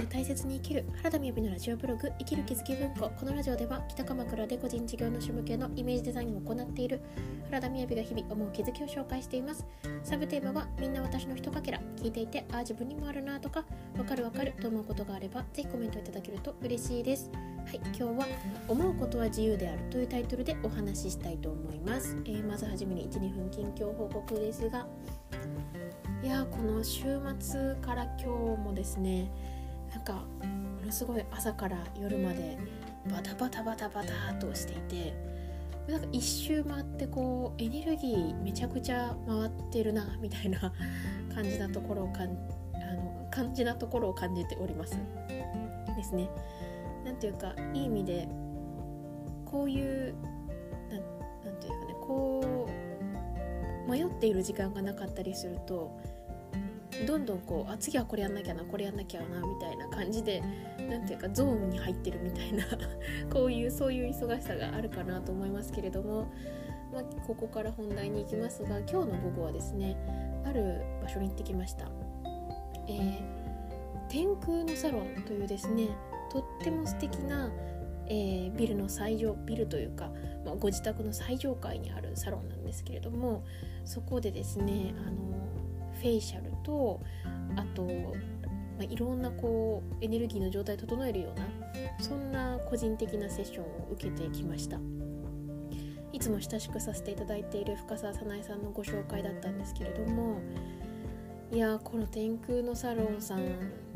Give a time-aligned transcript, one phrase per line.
[0.00, 0.84] を大切に生きる。
[0.96, 3.10] 原田美由のラジオブログ生きる気づき文庫。
[3.18, 7.00] このラジオでは北鎌倉で個人事業主向けのイメージデザインを行っている
[7.46, 9.66] 原田美由が日々思う気づきを紹介しています。
[10.04, 11.80] サブテーマはみんな私のひとかけら。
[11.96, 13.64] 聞いていてああ自分にもあるなとか
[13.98, 17.30] わかるわかると思うことがあればぜひコメントいただけると嬉しいです。
[17.66, 18.26] はい今日は
[18.68, 24.86] 思うことは自由であるというタイトルでお話ししたいと思います、えー、まずはじめに12分近況報告ですが。
[26.22, 29.30] いやこの週末から今日もですね
[29.96, 30.20] なんかも
[30.84, 32.58] のすごい朝から夜まで
[33.10, 35.14] バタバタバタバタとしていて
[35.88, 40.60] なんか一周回ってこうエネルギーめちゃくちゃ回ってるなみたいな
[41.34, 42.26] 感じなところをかんあ
[42.94, 44.98] の感じなところを感じております
[45.96, 46.28] ですね。
[47.06, 48.28] なんていうかいい意味で
[49.46, 50.14] こういう
[50.90, 52.68] なんなんていうかねこ
[53.88, 55.98] う迷っている時間がなかったりすると
[57.04, 60.42] どんどんこうあ次はこれやんなきゃなこれやんなきゃなみたいな感じで
[60.88, 62.64] 何ていうかゾーンに入ってるみたいな
[63.32, 66.26] こういうそういう忙しさがあるかなと思いますけれども、
[66.92, 69.96] まあ、ここから本題に行きますが今日の午後はですね
[70.44, 71.90] ある場所に行ってきました。
[72.88, 73.20] えー、
[74.08, 75.88] 天空のサロンというですね
[76.30, 77.50] とっても素敵な、
[78.06, 80.10] えー、ビルの最上ビルというか、
[80.44, 83.44] まあ、ご自宅の最上階にあるサロンなんですけれども
[83.84, 85.45] そこでですねあの
[85.96, 87.00] フェイシャルと
[87.56, 91.46] あと、まあ、いろんなこうエネルギーの状態を整えるような
[92.00, 94.78] そんな個人的なセッションを受けてきました。
[96.12, 100.40] いつも親しくさせていただいている深澤早苗さんのご紹介だったんですけれども
[101.52, 103.40] いやこの天空のサロンさん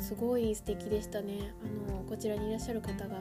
[0.00, 1.52] すごい素敵でしたね。
[1.88, 3.20] あのこちらにいらっしゃる方が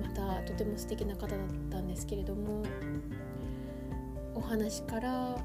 [0.00, 2.62] またとても素敵な方だったんですけれども
[4.34, 5.36] お話から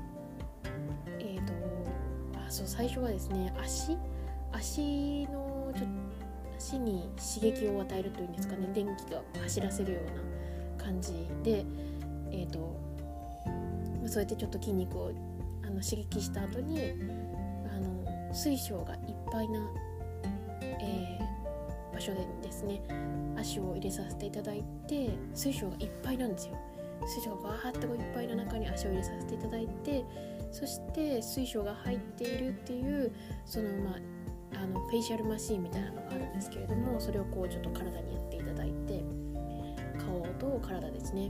[2.49, 3.97] そう最初はですね足
[4.51, 5.85] 足のちょ
[6.57, 11.11] 足に刺激を与えるというんですかね電気が走らせるような感じ
[11.43, 11.65] で
[12.31, 12.79] え、ー、と
[14.07, 15.11] そうやってちょっと筋肉を
[15.63, 16.79] あの刺激した後に
[17.73, 18.99] あの水晶がいっ
[19.31, 19.59] ぱいな、
[20.61, 22.81] えー、場所でですね
[23.37, 26.57] 足を入れさせていただいて水晶がいっぱいなんですよ。
[27.05, 30.03] 水晶がバーってこういっぱいの中に足を入れさせていただいて
[30.51, 33.11] そして水晶が入っているっていう
[33.45, 33.99] そのまあ
[34.57, 39.03] あのフェイシャルマシーンみたいなのがあるんですけれどもそれをこうちょっと体にやっていただいて
[39.97, 41.29] 顔と体ですね。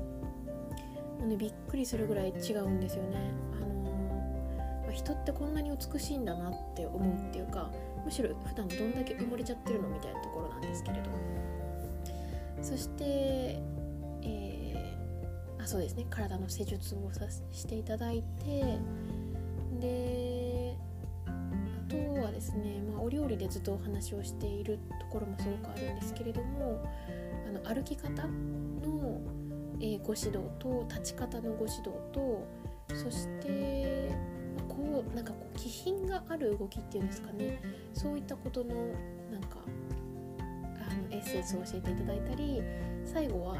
[1.19, 3.17] もうねびっくりするぐらい違うんですよね。
[3.53, 7.71] あのー、まあ、人ってこんなに美しいんだなって思うっていうか
[8.03, 11.09] むしろ普段どんだけ埋もれちゃってるのみたいなところなんですけれど
[12.61, 13.59] そして、
[15.65, 16.05] あそうですね。
[16.11, 18.77] 体の施術をさしていただいて
[19.81, 20.77] で
[21.25, 21.31] あ
[21.89, 26.87] とはですね、まあ、お料理でずっとお話をしているところもすごくあるんですけれども
[27.47, 29.19] あの歩き方の、
[29.81, 32.47] え、ご指導と立ち方のご指導と
[32.93, 34.11] そして
[34.69, 37.59] こうなんかこう気品がある動きっていうんですかね。
[37.91, 38.75] そういったことの
[39.31, 39.57] なんか
[40.45, 42.61] あのエッセンスを教えていただいたり
[43.03, 43.57] 最後は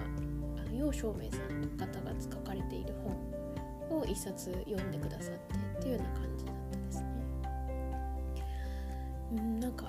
[0.76, 2.94] の楊照明さんの方が書かれている
[3.90, 7.08] 本を一冊読んでくださってっていうような感じだったですね。
[9.34, 9.86] うんなんか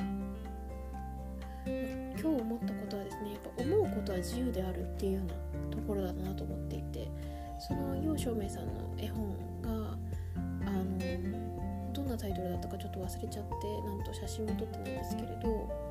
[1.67, 7.09] 今日思ったことはですねやっぱ思うことは自由であるっていうようなところだなと思っていて
[7.59, 9.97] その楊照明さんの絵本が
[10.37, 15.86] あのどんなタイトルだったかちょっと忘れちゃってなんと写真も撮ってないんですけれど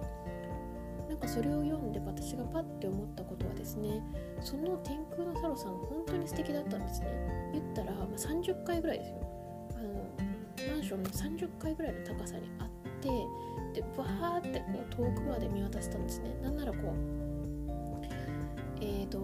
[1.28, 4.02] それを読んで私がパッて思ったことはですね
[4.42, 7.08] その天空のサロさん本当に素敵だったんですね。
[7.54, 9.16] 言ったら、まあ、30回ぐらいですよ。
[9.78, 12.70] あのマンションの30階ぐらいの高さにあっ
[13.02, 13.10] て
[13.74, 16.36] でバーってこう遠くまで見渡したんですね。
[16.42, 18.06] なんならこう
[18.82, 19.20] えーと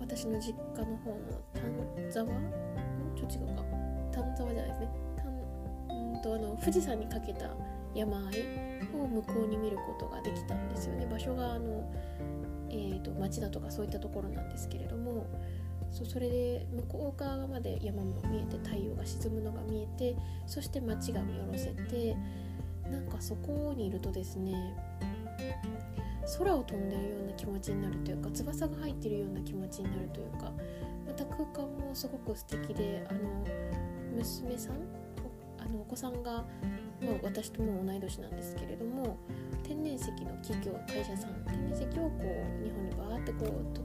[0.00, 1.16] 私の実家の方の
[1.54, 2.26] 丹沢？
[3.16, 3.62] ちょっと違うか。
[4.12, 5.04] 丹沢じゃないですね。
[6.14, 7.50] んとあの富士山にかけた
[7.94, 8.42] 山あい
[8.94, 11.06] を向こうに見ることができたんですよね。
[11.10, 11.92] 場所があの、
[12.70, 15.26] えーと町だとかそういったところなんですけれども
[15.94, 22.16] そうそれで向こう側まで山も見えて太陽が沈むのが見えてそして街が見下ろせて
[22.90, 24.74] なんかそこにいるとですね
[26.38, 30.52] 空を飛んでるような気持ちになるというか翼が入ってるような気持ちになるというか
[31.06, 33.20] また空間もすごく素敵であの
[34.16, 35.03] 娘さん
[35.86, 36.44] お子さんが、まあ、
[37.22, 39.16] 私とも同い年なんですけれども
[39.62, 43.84] 天然石の企業会社さん天然石をこう日本にバーってこう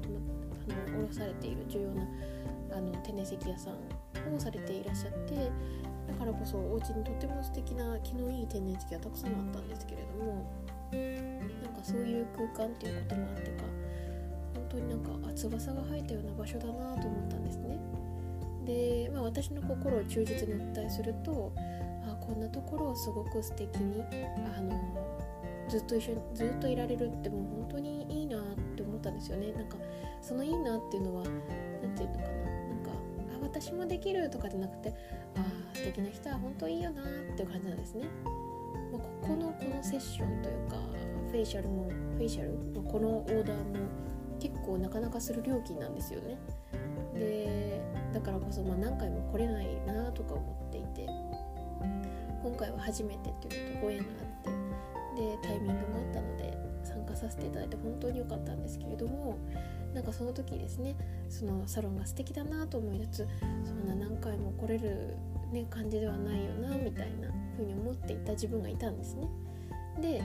[0.70, 2.08] 整の卸されている重要な
[2.78, 5.52] あの天然石屋さんをされていらっしゃって
[6.08, 10.52] だからこそお家にとっても素敵な気のいい天然石がたくさんあったんですけれども
[11.64, 13.64] なんかそういう空間っていうこともあってか
[14.56, 17.80] 本当になんか翼が生えたような場所だなと思ったんですね。
[18.66, 21.52] で、まあ、私の心を忠実にお伝えすると
[22.30, 24.04] こんなところをすごく素敵に
[24.56, 24.80] あの
[25.68, 28.42] ずっと一緒にずっといられるってもう本当にいいなっ
[28.76, 29.52] て思ったんですよね。
[29.54, 29.78] なんか
[30.22, 32.30] そのいいなっていうのは何て言うのかな。
[32.30, 34.90] なんかあ私もできるとかじゃなくて
[35.36, 37.06] ああ素敵な人は本当いいよなっ
[37.36, 38.06] ていう感じなんですね、
[38.92, 40.78] まあ、ここのこのセッションというか
[41.32, 43.76] フェイシャルもフェイシャル、まあ、このオーダーも
[44.40, 46.38] 結構なかなかする料金なんですよね。
[47.16, 47.82] で
[48.14, 50.69] だからこそまあ何回も来れないなとか思って
[52.50, 59.38] 今回は初めてっていうのとご縁があってでタイミングもあったので参加させていただいて本当に良かったんですけれども
[59.94, 60.96] なんかその時ですね
[61.30, 63.28] そのサロンが素敵だなと思いつつ
[63.66, 65.16] そんな何回も来れる、
[65.52, 69.28] ね、感じではないよなみたいな風に思っていた自分がいたんですね。
[70.02, 70.24] で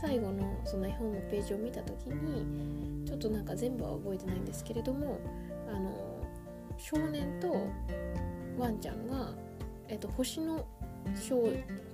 [0.00, 5.18] 最後のその絵本のページを見た時にちょっとなんか全部は覚えてないんですけれども
[5.68, 5.90] あの
[6.76, 7.68] 少年と
[8.58, 9.32] ワンちゃんが、
[9.88, 10.66] えっと、星の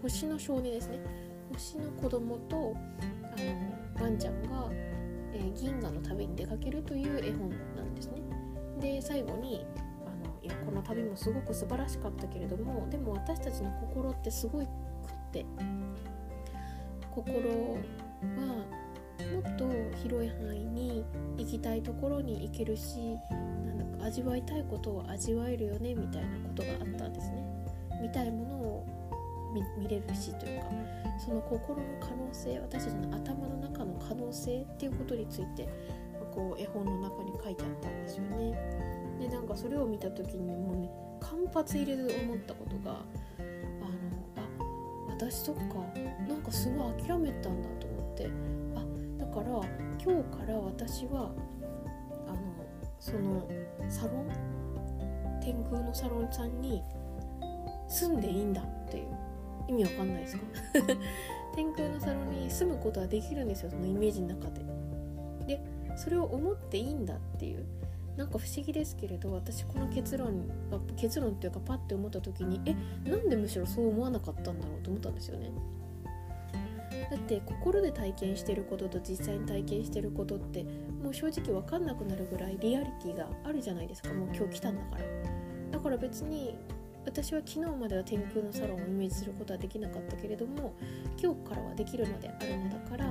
[0.02, 0.98] 星の少年ですね
[1.52, 4.68] 星の子供とあのワンちゃんが、
[5.32, 8.22] えー、銀河の旅に出かけるという絵本なんですね。
[8.80, 9.66] で最後に
[10.06, 14.72] あのいやこの旅もすごく素晴らしかったけれどもでも私たちの心ってすごいくっ
[15.32, 15.44] て
[17.10, 18.80] 心は
[19.30, 19.68] もっと
[20.02, 21.04] 広い範囲に
[21.36, 27.44] 行きたいところに行けるしなんだか味わいたいことを味わえるよねみたいなことがあったんですね。
[28.00, 28.99] 見たいものを
[29.52, 30.66] 見れるしというか
[31.18, 35.68] その心の可能性私たちの頭の中の可能性っていうことについて
[36.34, 38.56] こう絵本の中に書いてあったんですよね。
[39.18, 43.02] でなんかそれを見た時にもうね間髪入れず思ったことがあの
[44.36, 44.42] あ
[45.10, 45.62] 私そっか
[46.26, 48.30] なんかすごい諦めたんだと思って
[48.74, 49.46] あだから
[50.02, 51.30] 今日から私は
[52.26, 52.38] あの
[52.98, 53.46] その
[53.88, 54.60] サロン
[55.42, 56.82] 天空のサロンさんに
[57.88, 59.06] 住んでいいんだっていう
[59.70, 60.42] 意味わかんないですか？
[61.54, 64.60] 天空のサロンに住むことはできるんですよそのイメージの中で。
[65.46, 65.60] で
[65.96, 67.64] それを思っていいんだっていう
[68.16, 70.44] なんか不思議ですけれど私この結論
[70.96, 72.74] 結論っていうかパッて思った時にえ
[73.08, 75.50] なんでむしろそう思わなかったんだろうと思ったんですよね。
[77.10, 80.64] だって心で体験してることと実際に体験してることって
[81.02, 85.04] もう正直分かんなくなるぐらいリアリティがあるじゃないですかもう今日来たんだから
[85.72, 86.56] だから別に
[87.04, 90.74] 私は昨日までは天空のサロンをイメージすることはできなかったけれども
[91.20, 93.10] 今日からはできるのであるのだから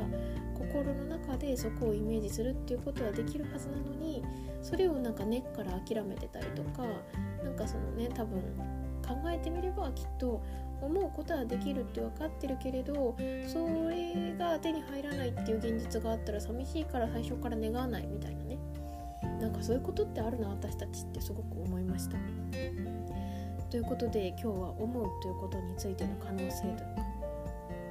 [0.58, 4.24] 心の中でそこをイメージするっていうことはできるはずなのに
[4.62, 6.84] それをなんか根っから諦めてたりとか
[7.44, 8.42] なんかそのね多分
[9.08, 10.44] 考えてみればきっと
[10.82, 13.16] 思うことはできるって分かってるけれど
[13.48, 13.58] そ
[13.90, 18.58] れが手に入らないっていう現実があったら寂しいから最初から願わないみたいなね
[19.42, 22.18] なんかそういうことってあるな私たちってすごく思いました。
[23.70, 26.84] ということで今日は思うということについての可能性というか、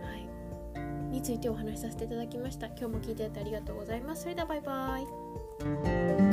[0.06, 2.66] はい、についてお話しさせていただきました。
[2.66, 4.22] 今日も聞いていただいてありがとうございます。
[4.22, 6.27] それではバイバイ。